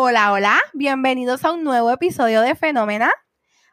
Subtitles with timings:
[0.00, 3.10] Hola, hola, bienvenidos a un nuevo episodio de Fenómena.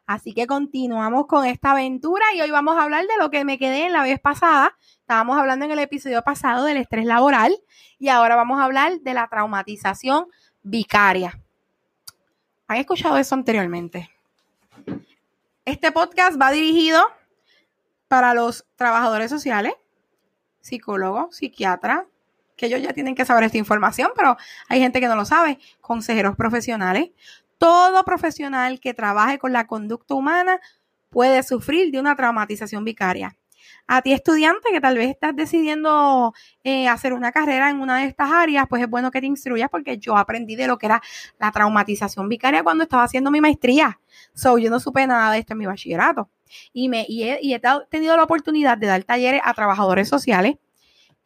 [0.06, 3.58] Así que continuamos con esta aventura y hoy vamos a hablar de lo que me
[3.58, 4.76] quedé en la vez pasada.
[4.98, 7.56] Estábamos hablando en el episodio pasado del estrés laboral
[8.00, 10.26] y ahora vamos a hablar de la traumatización
[10.64, 11.40] vicaria.
[12.66, 14.10] ¿Han escuchado eso anteriormente?
[15.64, 17.00] Este podcast va dirigido
[18.08, 19.74] para los trabajadores sociales,
[20.60, 22.02] psicólogos, psiquiatras,
[22.56, 24.36] que ellos ya tienen que saber esta información, pero
[24.68, 27.10] hay gente que no lo sabe, consejeros profesionales,
[27.58, 30.60] todo profesional que trabaje con la conducta humana
[31.10, 33.36] puede sufrir de una traumatización vicaria.
[33.88, 36.34] A ti estudiante que tal vez estás decidiendo
[36.64, 39.70] eh, hacer una carrera en una de estas áreas, pues es bueno que te instruyas
[39.70, 41.00] porque yo aprendí de lo que era
[41.38, 44.00] la traumatización vicaria cuando estaba haciendo mi maestría.
[44.34, 46.28] So, yo no supe nada de esto en mi bachillerato.
[46.72, 50.56] Y, me, y he, y he tenido la oportunidad de dar talleres a trabajadores sociales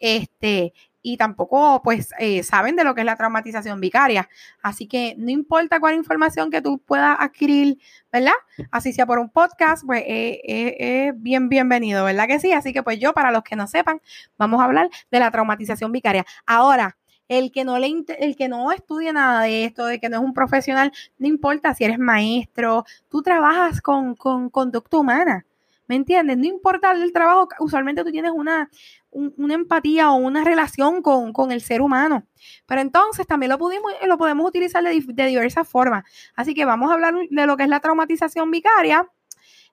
[0.01, 0.73] este,
[1.03, 4.29] y tampoco pues eh, saben de lo que es la traumatización vicaria.
[4.63, 7.79] Así que no importa cuál información que tú puedas adquirir,
[8.13, 8.33] ¿verdad?
[8.71, 12.53] Así sea por un podcast, pues es eh, eh, bien bienvenido, ¿verdad que sí?
[12.53, 14.01] Así que pues yo, para los que no sepan,
[14.39, 16.25] vamos a hablar de la traumatización vicaria.
[16.47, 16.97] Ahora,
[17.29, 20.23] el que no le el que no estudie nada de esto, de que no es
[20.23, 25.47] un profesional, no importa si eres maestro, tú trabajas con, con conducta humana.
[25.91, 26.39] ¿Me entiendes?
[26.39, 28.71] No importa el trabajo, usualmente tú tienes una,
[29.11, 32.29] una empatía o una relación con, el ser humano.
[32.65, 36.05] Pero entonces también lo, pudimos, lo podemos utilizar de, diversas formas.
[36.37, 39.11] Así que vamos a hablar de lo que es la traumatización vicaria.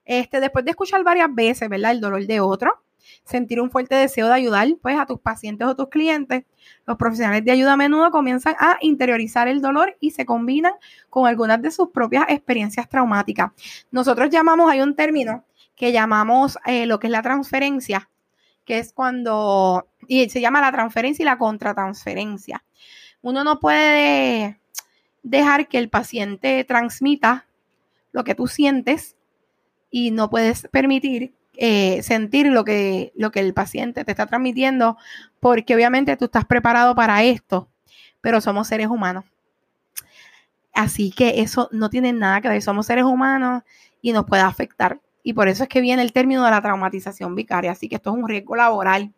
[0.04, 1.92] Este, después de escuchar varias veces, ¿verdad?
[1.92, 2.82] El dolor de otro,
[3.22, 6.46] sentir un fuerte deseo de ayudar pues, a tus pacientes o tus clientes.
[6.84, 10.72] Los profesionales de ayuda a menudo comienzan a interiorizar el dolor y se combinan
[11.10, 13.52] con algunas de sus propias experiencias traumáticas.
[13.92, 15.44] Nosotros llamamos, hay un término
[15.78, 18.10] que llamamos eh, lo que es la transferencia,
[18.64, 22.64] que es cuando, y se llama la transferencia y la contratransferencia.
[23.22, 24.60] Uno no puede
[25.22, 27.46] dejar que el paciente transmita
[28.12, 29.16] lo que tú sientes
[29.90, 34.96] y no puedes permitir eh, sentir lo que, lo que el paciente te está transmitiendo,
[35.40, 37.68] porque obviamente tú estás preparado para esto,
[38.20, 39.24] pero somos seres humanos.
[40.72, 43.62] Así que eso no tiene nada que ver, somos seres humanos
[44.00, 47.34] y nos puede afectar y por eso es que viene el término de la traumatización
[47.34, 47.72] vicaria.
[47.72, 49.12] Así que esto es un riesgo laboral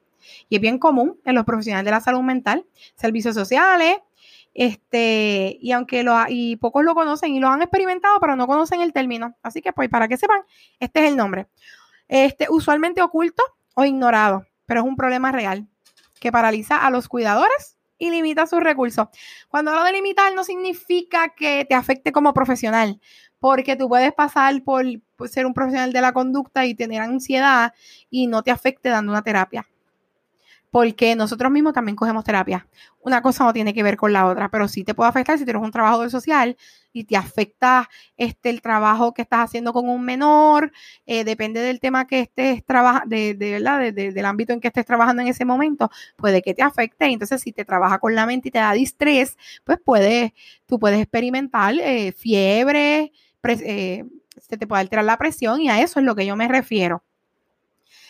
[0.48, 3.98] y es bien común en los profesionales de la salud mental, servicios sociales,
[4.52, 8.80] este, y aunque lo, y pocos lo conocen y lo han experimentado, pero no conocen
[8.80, 9.36] el término.
[9.42, 10.40] Así que, pues, para que sepan,
[10.80, 11.46] este es el nombre.
[12.08, 13.42] Este, usualmente oculto
[13.74, 15.68] o ignorado, pero es un problema real
[16.18, 19.08] que paraliza a los cuidadores y limita sus recursos.
[19.48, 23.00] Cuando hablo de limitar no significa que te afecte como profesional,
[23.40, 24.84] porque tú puedes pasar por,
[25.26, 27.72] ser un profesional de la conducta y tener ansiedad
[28.10, 29.66] y no te afecte dando una terapia.
[30.70, 32.68] Porque nosotros mismos también cogemos terapia.
[33.00, 35.44] Una cosa no tiene que ver con la otra, pero sí te puede afectar si
[35.44, 36.56] tienes un trabajo social
[36.92, 40.72] y te afecta este, el trabajo que estás haciendo con un menor,
[41.06, 45.22] eh, depende del tema que estés trabajando, de, verdad, del ámbito en que estés trabajando
[45.22, 47.06] en ese momento, puede que te afecte.
[47.06, 50.32] Entonces, si te trabaja con la mente y te da distrés, pues puedes,
[50.66, 53.12] tú puedes experimentar eh, fiebre,
[53.42, 54.04] eh,
[54.38, 57.02] se te puede alterar la presión y a eso es lo que yo me refiero.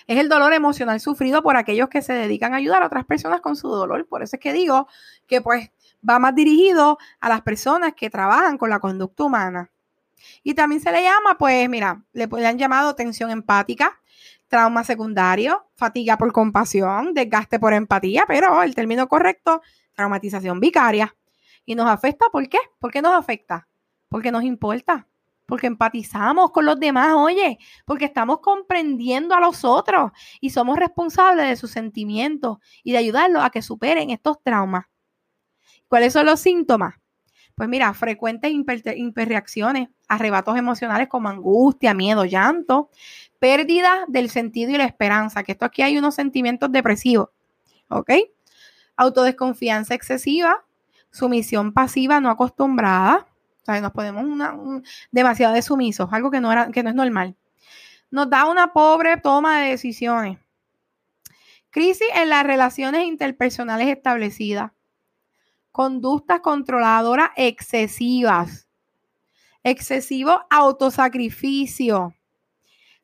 [0.06, 3.40] Es el dolor emocional sufrido por aquellos que se dedican a ayudar a otras personas
[3.40, 4.06] con su dolor.
[4.08, 4.88] Por eso es que digo
[5.26, 5.70] que pues
[6.08, 9.70] va más dirigido a las personas que trabajan con la conducta humana.
[10.42, 14.00] Y también se le llama, pues mira, le, le han llamado tensión empática,
[14.48, 19.62] trauma secundario, fatiga por compasión, desgaste por empatía, pero el término correcto,
[19.94, 21.14] traumatización vicaria.
[21.64, 22.58] Y nos afecta, ¿por qué?
[22.80, 23.68] ¿Por qué nos afecta?
[24.08, 25.06] Porque nos importa
[25.50, 31.48] porque empatizamos con los demás, oye, porque estamos comprendiendo a los otros y somos responsables
[31.48, 34.84] de sus sentimientos y de ayudarlos a que superen estos traumas.
[35.88, 36.94] ¿Cuáles son los síntomas?
[37.56, 42.88] Pues mira, frecuentes hiperreacciones, arrebatos emocionales como angustia, miedo, llanto,
[43.40, 47.30] pérdida del sentido y la esperanza, que esto aquí hay unos sentimientos depresivos,
[47.88, 48.12] ¿ok?
[48.96, 50.64] Autodesconfianza excesiva,
[51.10, 53.26] sumisión pasiva no acostumbrada,
[53.80, 54.56] nos ponemos una,
[55.10, 57.36] demasiado de sumisos, algo que no, era, que no es normal.
[58.10, 60.38] Nos da una pobre toma de decisiones.
[61.70, 64.72] Crisis en las relaciones interpersonales establecidas.
[65.70, 68.66] Conductas controladoras excesivas.
[69.62, 72.12] Excesivo autosacrificio.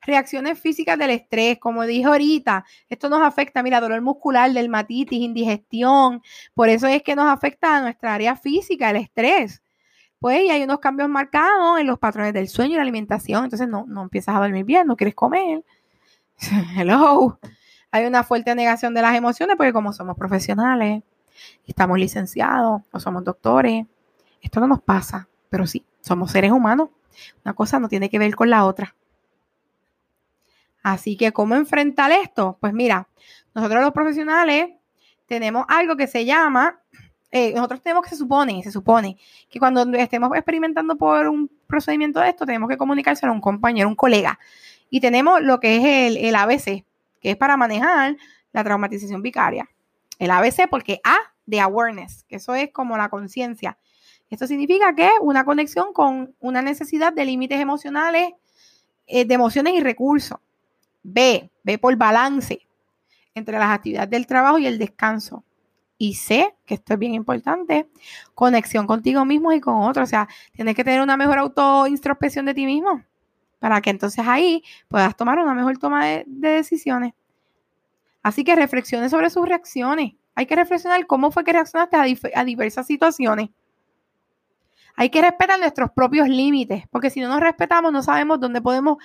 [0.02, 6.22] Reacciones físicas del estrés, como dije ahorita, esto nos afecta, mira, dolor muscular, dermatitis, indigestión.
[6.54, 9.62] Por eso es que nos afecta a nuestra área física, el estrés
[10.18, 13.84] pues hay unos cambios marcados en los patrones del sueño y la alimentación, entonces no,
[13.86, 15.64] no empiezas a dormir bien, no quieres comer.
[16.76, 17.38] Hello.
[17.90, 21.02] Hay una fuerte negación de las emociones porque como somos profesionales,
[21.66, 23.86] estamos licenciados o somos doctores,
[24.40, 26.90] Esto no nos pasa, pero sí, somos seres humanos.
[27.44, 28.94] Una cosa no tiene que ver con la otra.
[30.82, 32.58] Así que, ¿cómo enfrentar esto?
[32.60, 33.08] Pues mira,
[33.54, 34.70] nosotros los profesionales
[35.26, 36.80] tenemos algo que se llama,
[37.30, 39.16] eh, nosotros tenemos que se supone, se supone
[39.48, 43.88] que cuando estemos experimentando por un procedimiento de esto, tenemos que comunicárselo a un compañero,
[43.88, 44.38] un colega.
[44.90, 46.84] Y tenemos lo que es el, el ABC,
[47.20, 48.16] que es para manejar
[48.52, 49.68] la traumatización vicaria.
[50.18, 53.78] El ABC porque A de awareness, que eso es como la conciencia.
[54.30, 58.30] Esto significa que una conexión con una necesidad de límites emocionales,
[59.06, 60.38] eh, de emociones y recursos.
[61.02, 62.66] B, B por balance
[63.34, 65.44] entre las actividades del trabajo y el descanso.
[65.98, 67.88] Y C, que esto es bien importante,
[68.34, 70.08] conexión contigo mismo y con otros.
[70.08, 73.02] O sea, tienes que tener una mejor autointrospección de ti mismo
[73.58, 77.14] para que entonces ahí puedas tomar una mejor toma de, decisiones.
[78.22, 80.14] Así que reflexione sobre sus reacciones.
[80.34, 81.96] Hay que reflexionar cómo fue que reaccionaste
[82.34, 83.50] a diversas situaciones.
[84.96, 88.96] Hay que respetar nuestros propios límites, porque si no nos respetamos, no sabemos dónde podemos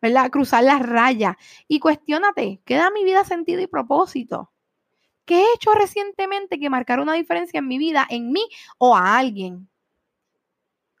[0.00, 0.30] ¿verdad?
[0.30, 1.36] cruzar las rayas.
[1.66, 4.50] Y cuestionate, ¿qué da mi vida sentido y propósito?
[5.28, 8.40] ¿Qué he hecho recientemente que marcar una diferencia en mi vida, en mí
[8.78, 9.68] o a alguien?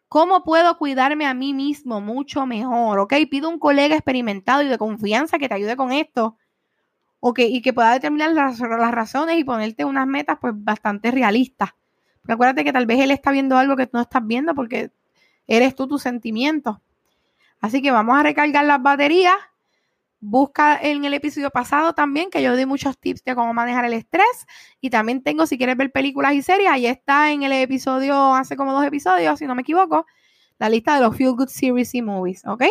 [0.06, 2.98] ¿Cómo puedo cuidarme a mí mismo mucho mejor?
[2.98, 3.14] ¿Ok?
[3.30, 6.36] Pido un colega experimentado y de confianza que te ayude con esto.
[7.20, 7.38] ¿Ok?
[7.38, 11.70] Y que pueda determinar las, razones y ponerte unas metas pues bastante realistas
[12.32, 14.90] acuérdate que tal vez él está viendo algo que tú no estás viendo porque
[15.46, 16.76] eres tú tus sentimientos.
[17.60, 19.34] Así que vamos a recargar las baterías.
[20.20, 23.92] Busca en el episodio pasado también que yo di muchos tips de cómo manejar el
[23.92, 24.46] estrés.
[24.80, 28.56] Y también tengo, si quieres ver películas y series, ahí está en el episodio, hace
[28.56, 30.06] como dos episodios, si no me equivoco,
[30.58, 32.64] la lista de los Feel Good Series y Movies, ¿ok?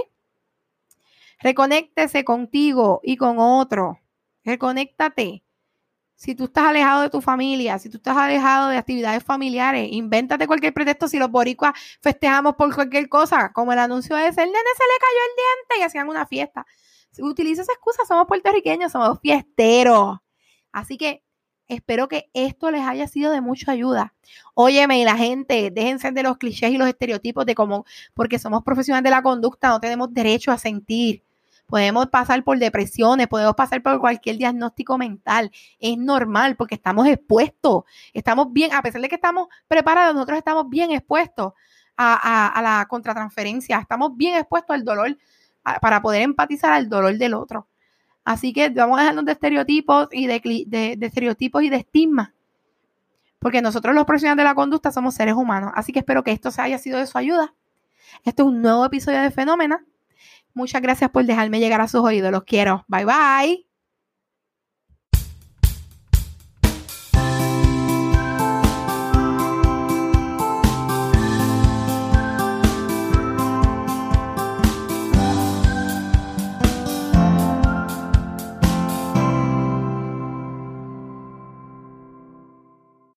[1.40, 4.00] Reconéctese contigo y con otro.
[4.44, 5.44] Reconéctate.
[6.16, 10.48] Si tú estás alejado de tu familia, si tú estás alejado de actividades familiares, invéntate
[10.48, 14.70] cualquier pretexto si los boricuas festejamos por cualquier cosa, como el anuncio ese, el nene
[14.76, 16.66] se le cayó el diente y hacían una fiesta.
[17.18, 20.20] Si utiliza esa excusa, somos puertorriqueños, somos fiesteros.
[20.72, 21.24] Así que
[21.68, 24.14] espero que esto les haya sido de mucha ayuda.
[24.54, 28.64] Óyeme, y la gente, déjense de los clichés y los estereotipos de cómo, porque somos
[28.64, 31.24] profesionales de la conducta, no tenemos derecho a sentir
[31.66, 35.52] podemos pasar por depresiones, podemos pasar por cualquier diagnóstico mental.
[35.80, 40.70] Es normal porque estamos expuestos, estamos bien, a pesar de que estamos preparados, nosotros estamos
[40.70, 41.52] bien expuestos
[41.98, 45.18] a, la contratransferencia, estamos bien expuestos al dolor
[45.82, 47.68] para poder empatizar al dolor del otro.
[48.24, 52.30] Así que vamos a dejarnos de estereotipos y de, de estereotipos y de estigmas
[53.40, 55.72] porque nosotros los profesionales de la conducta somos seres humanos.
[55.76, 57.54] Así que espero que esto se haya sido de su ayuda.
[58.24, 59.86] Este es un nuevo episodio de Fenómena.
[60.54, 62.32] Muchas gracias por dejarme llegar a sus oídos.
[62.32, 62.84] Los quiero.
[62.88, 63.67] Bye bye.